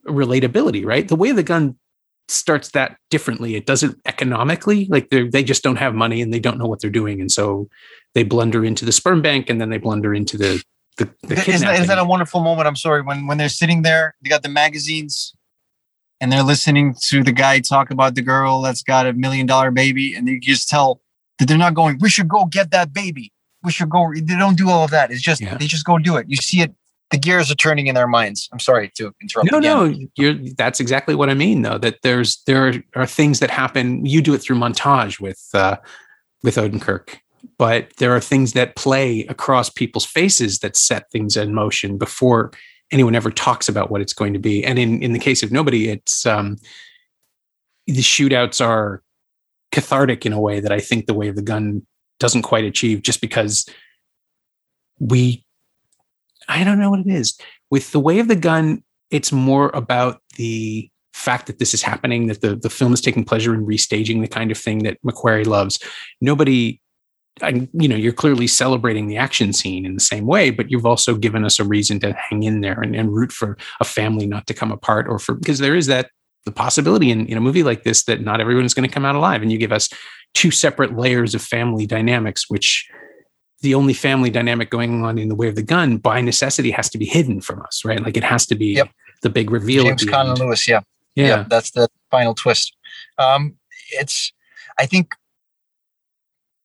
[0.06, 1.08] relatability right?
[1.08, 1.78] The way of the gun
[2.28, 3.56] starts that differently.
[3.56, 6.80] It does it economically like they just don't have money and they don't know what
[6.80, 7.68] they're doing and so
[8.14, 10.62] they blunder into the sperm bank and then they blunder into the
[10.96, 12.68] the, the isn't, that, isn't that a wonderful moment?
[12.68, 15.34] I'm sorry when when they're sitting there, they got the magazines,
[16.20, 19.70] and they're listening to the guy talk about the girl that's got a million dollar
[19.70, 21.00] baby, and you just tell
[21.38, 21.98] that they're not going.
[22.00, 23.32] We should go get that baby.
[23.62, 24.12] We should go.
[24.14, 25.10] They don't do all of that.
[25.10, 25.56] It's just yeah.
[25.56, 26.26] they just go do it.
[26.28, 26.74] You see it.
[27.10, 28.48] The gears are turning in their minds.
[28.52, 29.50] I'm sorry to interrupt.
[29.52, 29.92] No, again.
[29.92, 30.34] no, you're.
[30.56, 31.78] That's exactly what I mean, though.
[31.78, 34.04] That there's there are, are things that happen.
[34.04, 35.76] You do it through montage with uh,
[36.42, 37.21] with Odenkirk
[37.58, 42.52] but there are things that play across people's faces that set things in motion before
[42.90, 44.64] anyone ever talks about what it's going to be.
[44.64, 46.56] And in in the case of nobody, it's um,
[47.86, 49.02] the shootouts are
[49.70, 51.86] cathartic in a way that I think the way of the gun
[52.20, 53.66] doesn't quite achieve, just because
[54.98, 55.44] we
[56.48, 57.38] I don't know what it is
[57.70, 58.82] with the way of the gun.
[59.10, 63.24] It's more about the fact that this is happening, that the, the film is taking
[63.24, 65.78] pleasure in restaging the kind of thing that McQuarrie loves.
[66.20, 66.80] Nobody,
[67.40, 70.84] I, you know, you're clearly celebrating the action scene in the same way, but you've
[70.84, 74.26] also given us a reason to hang in there and, and root for a family
[74.26, 76.10] not to come apart or for, because there is that
[76.44, 79.04] the possibility in, in a movie like this that not everyone is going to come
[79.04, 79.40] out alive.
[79.42, 79.88] And you give us
[80.34, 82.88] two separate layers of family dynamics, which
[83.62, 86.90] the only family dynamic going on in the way of the gun by necessity has
[86.90, 88.02] to be hidden from us, right?
[88.02, 88.90] Like it has to be yep.
[89.22, 89.84] the big reveal.
[89.84, 90.80] James Caan Lewis, yeah.
[91.14, 91.26] yeah.
[91.26, 91.44] yeah.
[91.48, 92.76] That's the final twist.
[93.18, 93.54] Um,
[93.90, 94.32] it's,
[94.78, 95.14] I think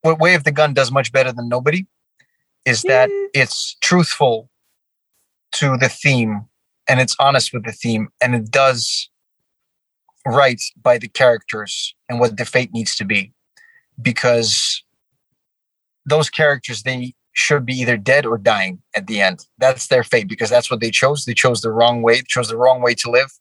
[0.01, 1.86] what Way of the Gun does much better than Nobody
[2.65, 4.49] is that it's truthful
[5.53, 6.45] to the theme
[6.88, 9.10] and it's honest with the theme and it does
[10.25, 13.31] right by the characters and what their fate needs to be
[14.01, 14.83] because
[16.05, 19.45] those characters they should be either dead or dying at the end.
[19.60, 21.25] That's their fate because that's what they chose.
[21.25, 23.31] They chose the wrong way, they chose the wrong way to live,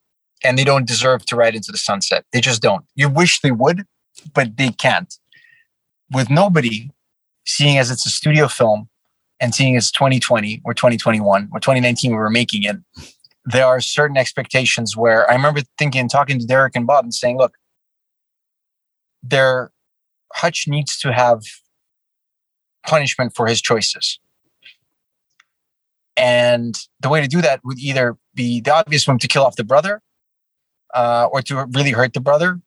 [0.45, 2.25] and they don't deserve to ride into the sunset.
[2.33, 2.85] They just don't.
[2.95, 3.85] You wish they would,
[4.35, 5.13] but they can't.
[6.13, 6.91] With nobody,
[7.47, 8.89] seeing as it's a studio film
[9.41, 12.77] and seeing as 2020 or 2021 or 2019 we were making it,
[13.45, 17.39] there are certain expectations where I remember thinking, talking to Derek and Bob and saying,
[17.39, 17.57] look,
[19.23, 19.71] there,
[20.33, 21.43] Hutch needs to have
[22.87, 24.19] punishment for his choices.
[26.17, 29.57] And the way to do that would either be the obvious one to kill off
[29.57, 30.03] the brother,
[30.95, 32.61] uh, or to really hurt the brother,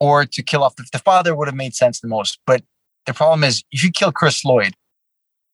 [0.00, 2.38] or to kill off the, the father would have made sense the most.
[2.46, 2.62] But
[3.06, 4.74] the problem is, if you kill Chris Lloyd,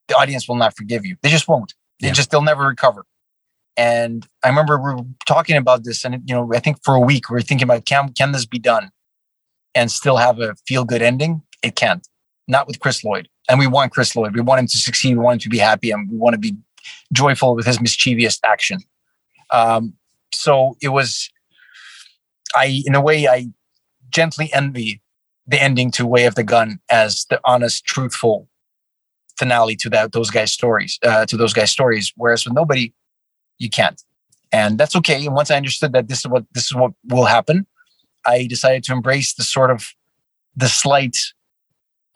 [0.08, 1.16] the audience will not forgive you.
[1.22, 1.74] They just won't.
[2.00, 2.12] They yeah.
[2.12, 3.04] just they'll never recover.
[3.76, 7.00] And I remember we were talking about this, and you know, I think for a
[7.00, 8.90] week we were thinking about can can this be done,
[9.74, 11.42] and still have a feel good ending?
[11.62, 12.06] It can't.
[12.48, 14.34] Not with Chris Lloyd and we want Chris Lloyd.
[14.34, 15.16] We want him to succeed.
[15.16, 16.56] We want him to be happy, and we want to be
[17.12, 18.78] joyful with his mischievous action.
[19.52, 19.94] Um,
[20.32, 21.30] so it was,
[22.54, 23.48] I in a way, I
[24.10, 25.00] gently envy
[25.46, 28.48] the ending to Way of the Gun as the honest, truthful
[29.38, 30.98] finale to that those guys' stories.
[31.02, 32.92] Uh, to those guys' stories, whereas with nobody,
[33.58, 34.02] you can't,
[34.52, 35.24] and that's okay.
[35.24, 37.66] And once I understood that this is what this is what will happen,
[38.24, 39.92] I decided to embrace the sort of
[40.56, 41.16] the slight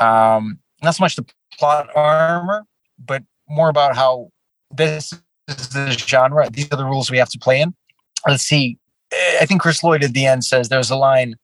[0.00, 1.26] um, not so much the
[1.57, 2.64] plot armor,
[2.98, 4.31] but more about how
[4.70, 5.12] this
[5.48, 6.48] is the genre.
[6.50, 7.74] These are the rules we have to play in.
[8.26, 8.79] Let's see.
[9.40, 11.35] I think Chris Lloyd at the end says there's a line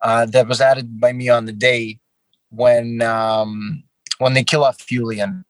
[0.00, 1.98] uh, that was added by me on the day
[2.50, 3.82] when um,
[4.18, 5.44] when they kill off Yulian,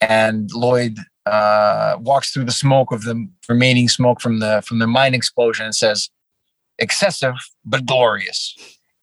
[0.00, 4.86] and Lloyd uh, walks through the smoke of the remaining smoke from the from the
[4.86, 6.10] mine explosion and says,
[6.78, 8.54] "Excessive but glorious,"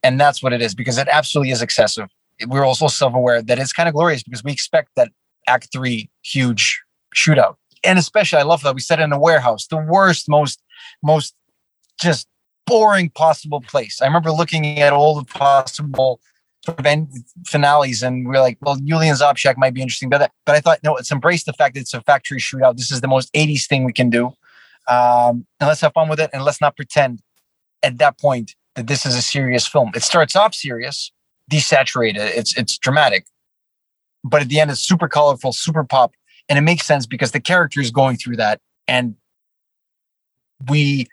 [0.03, 2.07] and that's what it is because it absolutely is excessive.
[2.47, 5.09] We're also self-aware that it's kind of glorious because we expect that
[5.47, 6.81] act three huge
[7.15, 7.55] shootout.
[7.83, 10.61] And especially i love that we it in a warehouse the worst most
[11.03, 11.35] most
[11.99, 12.27] just
[12.65, 14.01] boring possible place.
[14.01, 16.19] I remember looking at all the possible
[16.65, 17.07] sort of
[17.45, 20.79] finales and we are like well Yulian Sobchak might be interesting but but i thought
[20.83, 22.75] no let's embrace the fact that it's a factory shootout.
[22.75, 24.27] This is the most 80s thing we can do.
[24.87, 27.21] Um, and let's have fun with it and let's not pretend
[27.83, 29.91] at that point that this is a serious film.
[29.95, 31.11] It starts off serious
[31.51, 32.31] desaturated.
[32.35, 33.25] It's it's dramatic,
[34.23, 36.13] but at the end, it's super colorful, super pop,
[36.49, 39.15] and it makes sense because the character is going through that, and
[40.69, 41.07] we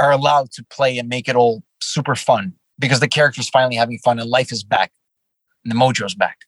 [0.00, 3.76] are allowed to play and make it all super fun because the character is finally
[3.76, 4.92] having fun and life is back,
[5.64, 6.38] and the mojo's back.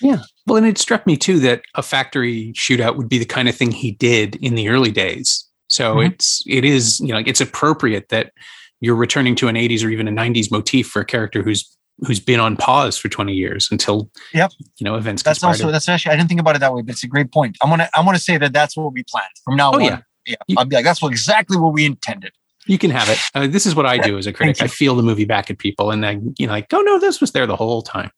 [0.00, 0.22] Yeah.
[0.46, 3.54] Well, and it struck me too that a factory shootout would be the kind of
[3.54, 5.46] thing he did in the early days.
[5.68, 6.12] So mm-hmm.
[6.12, 8.32] it's it is you know it's appropriate that
[8.80, 12.20] you're returning to an 80s or even a 90s motif for a character who's who's
[12.20, 16.12] been on pause for 20 years until yep you know events that's also that's actually
[16.12, 18.04] i didn't think about it that way but it's a great point i'm gonna i'm
[18.04, 20.64] gonna say that that's what we planned from now oh, on yeah, yeah you, i'll
[20.64, 22.30] be like that's what exactly what we intended
[22.68, 23.18] you can have it.
[23.34, 24.62] Uh, this is what i do as a critic.
[24.62, 27.20] I feel the movie back at people and then you know like oh no this
[27.20, 28.10] was there the whole time.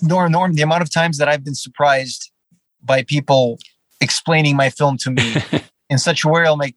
[0.00, 2.30] Norm norm the amount of times that i've been surprised
[2.82, 3.58] by people
[4.00, 5.36] explaining my film to me
[5.90, 6.76] in such a way I'm like,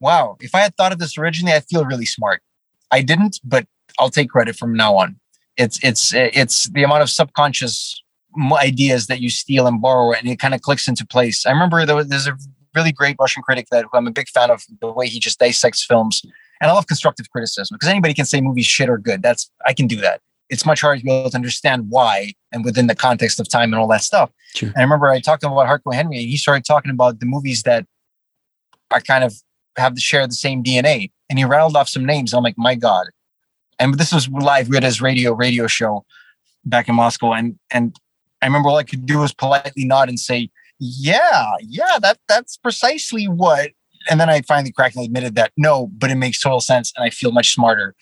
[0.00, 2.42] wow if i had thought of this originally i feel really smart.
[2.90, 3.66] I didn't but
[3.98, 5.16] I'll take credit from now on.
[5.56, 8.02] It's it's it's the amount of subconscious
[8.52, 11.46] ideas that you steal and borrow, and it kind of clicks into place.
[11.46, 12.36] I remember there was, there's a
[12.74, 15.84] really great Russian critic that I'm a big fan of the way he just dissects
[15.84, 16.22] films,
[16.60, 19.22] and I love constructive criticism because anybody can say movies shit or good.
[19.22, 20.20] That's I can do that.
[20.50, 23.72] It's much harder to be able to understand why and within the context of time
[23.72, 24.30] and all that stuff.
[24.54, 24.68] Sure.
[24.68, 27.20] And I remember I talked to him about Hardcore Henry, and he started talking about
[27.20, 27.86] the movies that
[28.90, 29.34] are kind of
[29.76, 32.32] have to share the same DNA, and he rattled off some names.
[32.32, 33.06] And I'm like, my God,
[33.78, 34.68] and this was live.
[34.68, 36.04] We had his radio radio show
[36.64, 37.96] back in Moscow, and and
[38.42, 42.56] I remember all I could do was politely nod and say, "Yeah, yeah, that that's
[42.56, 43.70] precisely what
[44.08, 47.04] and then I finally cracked and admitted that no, but it makes total sense, and
[47.04, 47.94] I feel much smarter,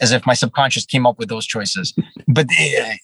[0.00, 1.94] as if my subconscious came up with those choices.
[2.28, 2.96] but eh,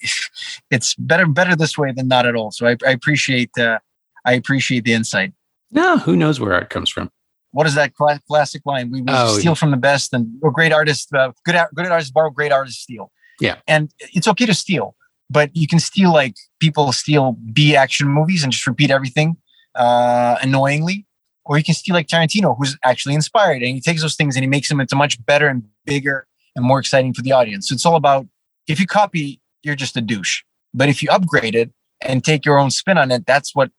[0.71, 2.51] it's better better this way than not at all.
[2.51, 3.79] So I, I appreciate uh,
[4.25, 5.33] I appreciate the insight.
[5.71, 7.11] No, who knows where art comes from?
[7.53, 8.91] What is that classic line?
[8.91, 9.55] We, we oh, steal yeah.
[9.55, 13.11] from the best, and or great artists, uh, good good artists borrow, great artists steal.
[13.41, 14.95] Yeah, and it's okay to steal,
[15.33, 19.37] but you can steal like people steal B action movies and just repeat everything
[19.75, 21.07] uh, annoyingly,
[21.45, 24.45] or you can steal like Tarantino, who's actually inspired, and he takes those things and
[24.45, 27.69] he makes them into much better and bigger and more exciting for the audience.
[27.69, 28.27] So it's all about
[28.67, 30.43] if you copy, you're just a douche,
[30.75, 33.71] but if you upgrade it and take your own spin on it, that's what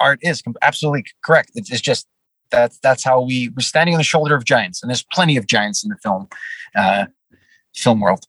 [0.00, 0.42] art is.
[0.62, 1.52] Absolutely correct.
[1.54, 2.06] It's, just
[2.50, 5.46] that's that's how we we're standing on the shoulder of giants, and there's plenty of
[5.46, 6.28] giants in the film
[6.74, 7.06] uh,
[7.74, 8.24] film world.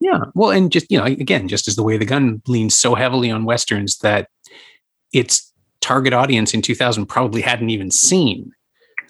[0.00, 2.94] Yeah, well, and just you know, again, just as the way the gun leans so
[2.94, 4.28] heavily on westerns that
[5.12, 8.52] its target audience in 2000 probably hadn't even seen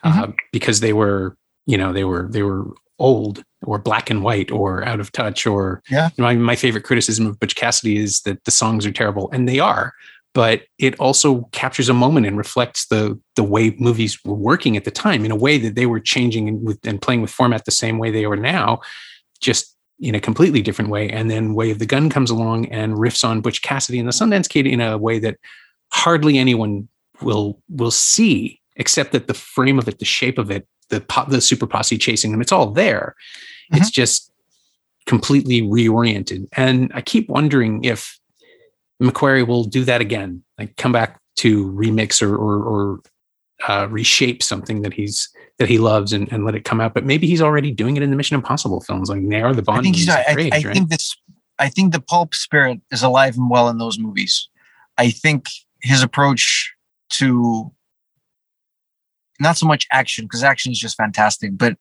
[0.03, 0.23] uh, mm-hmm.
[0.31, 1.37] uh, because they were,
[1.67, 2.67] you know, they were they were
[2.99, 6.11] old or black and white or out of touch or yeah.
[6.17, 9.31] You know, my, my favorite criticism of Butch Cassidy is that the songs are terrible,
[9.33, 9.95] and they are
[10.35, 14.85] but it also captures a moment and reflects the the way movies were working at
[14.85, 17.65] the time in a way that they were changing and, with, and playing with format
[17.65, 18.81] the same way they are now,
[19.41, 19.72] just
[20.03, 21.09] in a completely different way.
[21.09, 24.13] And then Way of the Gun comes along and riffs on Butch Cassidy and the
[24.13, 25.39] Sundance Kid in a way that
[25.93, 26.89] hardly anyone
[27.23, 31.41] will will see, except that the frame of it, the shape of it, the the
[31.41, 33.15] super posse chasing them, it's all there.
[33.73, 33.81] Mm-hmm.
[33.81, 34.33] It's just
[35.07, 36.49] completely reoriented.
[36.57, 38.19] And I keep wondering if
[39.01, 43.01] McQuarrie will do that again, like come back to remix or or, or
[43.69, 45.29] uh, reshape something that he's
[45.63, 46.93] that he loves and, and let it come out.
[46.93, 49.63] But maybe he's already doing it in the Mission Impossible films, like they are the
[49.63, 49.79] Bond.
[49.79, 50.09] I think he's.
[50.09, 51.17] I, I, I think this.
[51.59, 54.49] I think the pulp spirit is alive and well in those movies.
[54.99, 55.47] I think
[55.81, 56.75] his approach
[57.11, 57.73] to
[59.39, 61.77] not so much action because action is just fantastic, but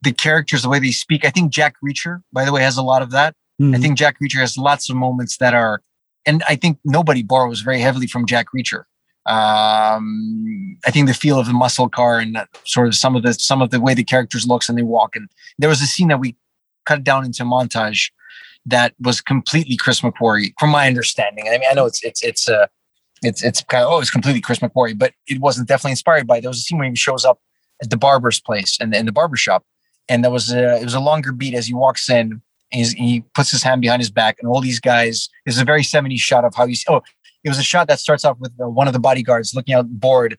[0.00, 1.26] the characters, the way they speak.
[1.26, 3.34] I think Jack Reacher, by the way, has a lot of that.
[3.60, 3.74] Mm-hmm.
[3.74, 5.82] I think Jack Reacher has lots of moments that are
[6.26, 8.84] and I think nobody borrows very heavily from Jack Reacher.
[9.26, 13.32] Um, I think the feel of the muscle car and sort of some of the
[13.34, 15.16] some of the way the characters looks and they walk.
[15.16, 16.36] And there was a scene that we
[16.84, 18.10] cut down into montage
[18.66, 21.46] that was completely Chris McQuarrie, from my understanding.
[21.48, 22.66] I mean, I know it's it's it's uh
[23.22, 26.40] it's it's kind of oh it's completely Chris McQuarrie, but it wasn't definitely inspired by.
[26.40, 27.40] There was a scene where he shows up
[27.82, 29.64] at the barber's place and in, the barber shop,
[30.08, 32.42] and there was a it was a longer beat as he walks in
[32.74, 35.28] he puts his hand behind his back, and all these guys.
[35.46, 36.84] This is a very 70s shot of how see.
[36.88, 37.02] Oh,
[37.44, 39.88] it was a shot that starts off with uh, one of the bodyguards looking out
[39.88, 40.38] bored,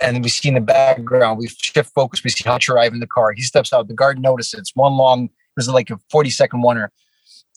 [0.00, 2.22] and we see in the background we shift focus.
[2.22, 3.32] We see Hutch arrive in the car.
[3.32, 3.88] He steps out.
[3.88, 4.60] The guard notices.
[4.60, 5.24] It's one long.
[5.24, 6.92] It was like a 40 second oner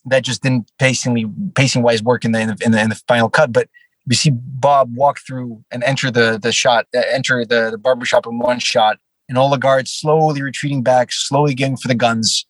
[0.05, 3.01] that just didn't pacingly pacing wise work in the, in the in the, in the
[3.07, 3.69] final cut, but.
[4.07, 8.27] We see Bob walk through and enter the the shot, uh, enter the, the barbershop
[8.27, 12.45] in one shot, and all the guards slowly retreating back, slowly getting for the guns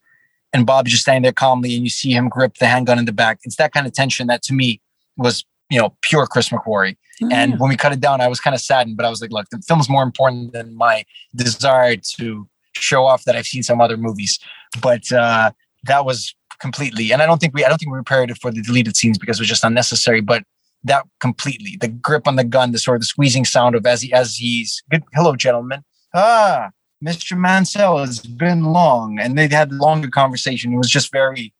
[0.55, 3.11] and Bob's just standing there calmly, and you see him grip the handgun in the
[3.11, 3.39] back.
[3.43, 4.79] It's that kind of tension that to me
[5.17, 6.97] was, you know, pure Chris McQuarrie.
[7.23, 9.21] Oh, and when we cut it down, I was kind of saddened, but I was
[9.21, 13.63] like, look, the film's more important than my desire to show off that I've seen
[13.63, 14.39] some other movies.
[14.81, 15.51] But uh,
[15.83, 18.51] that was completely, and I don't think we, I don't think we repaired it for
[18.51, 20.21] the deleted scenes because it was just unnecessary.
[20.21, 20.43] But
[20.83, 24.01] that completely, the grip on the gun, the sort of the squeezing sound of as
[24.01, 25.03] he as he's good.
[25.13, 25.83] Hello, gentlemen.
[26.13, 26.71] Ah,
[27.03, 27.37] Mr.
[27.37, 29.19] Mansell, it's been long.
[29.19, 30.73] And they had a longer conversation.
[30.73, 31.53] It was just very,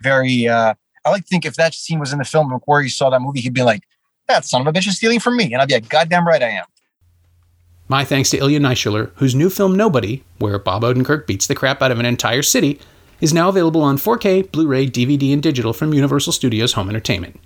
[0.00, 3.10] very, uh, I like to think if that scene was in the film he saw
[3.10, 3.82] that movie, he'd be like,
[4.28, 5.52] that son of a bitch is stealing from me.
[5.52, 6.64] And I'd be like, goddamn right I am.
[7.88, 11.82] My thanks to Ilya Naishuller, whose new film Nobody, where Bob Odenkirk beats the crap
[11.82, 12.80] out of an entire city,
[13.20, 17.38] is now available on 4K, Blu ray, DVD, and digital from Universal Studios Home Entertainment.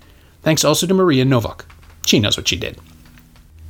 [0.43, 1.65] Thanks also to Maria Novak.
[2.05, 2.79] She knows what she did.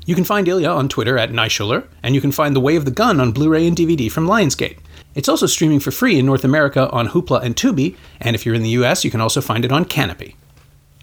[0.05, 2.85] You can find Ilya on Twitter at Naishuller, and you can find The Way of
[2.85, 4.77] the Gun on Blu ray and DVD from Lionsgate.
[5.17, 8.53] It's also streaming for free in North America on Hoopla and Tubi, and if you're
[8.53, 10.35] in the US, you can also find it on Kanopy.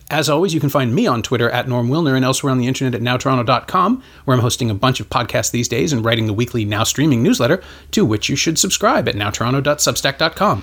[0.08, 2.68] As always, you can find me on Twitter at Norm Wilner and elsewhere on the
[2.68, 6.32] internet at nowtoronto.com, where I'm hosting a bunch of podcasts these days and writing the
[6.32, 7.60] weekly Now Streaming newsletter,
[7.90, 10.62] to which you should subscribe at nowtoronto.substack.com.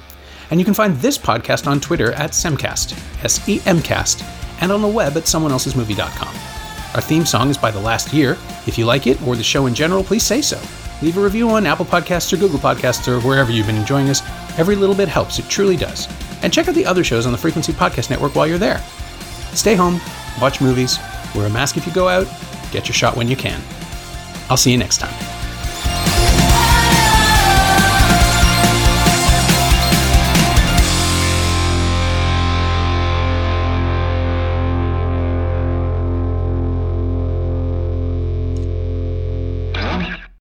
[0.49, 4.23] And you can find this podcast on Twitter at Semcast, S E M Cast,
[4.61, 6.35] and on the web at someoneelsesmovie.com.
[6.95, 8.37] Our theme song is by The Last Year.
[8.65, 10.57] If you like it or the show in general, please say so.
[11.01, 14.21] Leave a review on Apple Podcasts or Google Podcasts or wherever you've been enjoying us.
[14.57, 16.07] Every little bit helps, it truly does.
[16.43, 18.79] And check out the other shows on the Frequency Podcast Network while you're there.
[19.53, 19.99] Stay home,
[20.39, 20.99] watch movies,
[21.35, 22.27] wear a mask if you go out,
[22.71, 23.61] get your shot when you can.
[24.49, 25.40] I'll see you next time.